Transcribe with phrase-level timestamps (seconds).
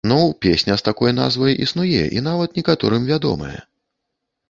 [0.09, 3.57] Ну, песня з такой назвай існуе і нават некаторым вядомая.